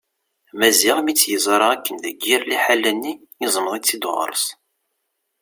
Maziɣ 0.59 0.97
mi 1.01 1.13
tt-yeẓra 1.13 1.65
akken 1.73 1.95
deg 2.03 2.17
yir 2.27 2.41
liḥala-nni 2.45 3.13
iẓmeḍ-itt-id 3.45 4.03
ɣur-s. 4.13 4.45